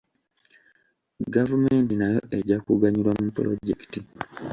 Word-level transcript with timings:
Gavumenti 1.33 1.93
nayo 1.97 2.19
ejja 2.37 2.57
kuganyulwa 2.65 3.13
mu 3.21 3.29
pulojekiti. 3.35 3.99